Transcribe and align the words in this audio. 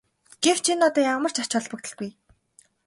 Гэвч 0.43 0.65
энэ 0.73 0.83
одоо 0.89 1.03
ямар 1.15 1.31
ч 1.33 1.37
ач 1.43 1.51
холбогдолгүй. 1.55 2.09